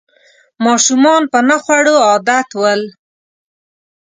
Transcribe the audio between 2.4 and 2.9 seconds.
ول